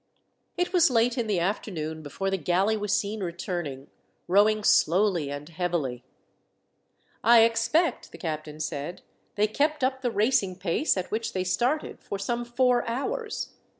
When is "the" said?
1.27-1.39, 2.31-2.37, 8.11-8.17, 10.01-10.09